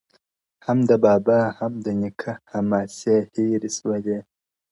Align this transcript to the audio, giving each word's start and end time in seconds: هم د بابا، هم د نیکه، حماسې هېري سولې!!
هم 0.65 0.77
د 0.89 0.91
بابا، 1.05 1.39
هم 1.59 1.73
د 1.85 1.87
نیکه، 2.01 2.31
حماسې 2.51 3.17
هېري 3.33 3.69
سولې!! 3.77 4.19